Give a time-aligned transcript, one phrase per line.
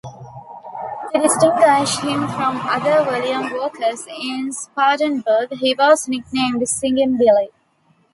[1.13, 7.49] To distinguish him from other William Walkers in Spartanburg, he was nicknamed Singing Billy.